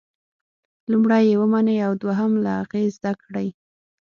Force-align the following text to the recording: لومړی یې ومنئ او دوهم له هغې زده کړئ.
لومړی 0.91 1.23
یې 1.29 1.35
ومنئ 1.41 1.77
او 1.87 1.93
دوهم 2.03 2.31
له 2.43 2.51
هغې 2.59 2.83
زده 2.95 3.11
کړئ. 3.23 3.47